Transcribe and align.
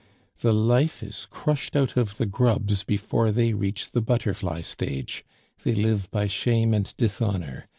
The 0.39 0.51
life 0.51 1.03
is 1.03 1.27
crushed 1.29 1.75
out 1.75 1.95
of 1.95 2.17
the 2.17 2.25
grubs 2.25 2.83
before 2.83 3.29
they 3.31 3.53
reach 3.53 3.91
the 3.91 4.01
butterfly 4.01 4.61
stage. 4.61 5.23
They 5.63 5.75
live 5.75 6.09
by 6.09 6.25
shame 6.25 6.73
and 6.73 6.91
dishonor. 6.97 7.67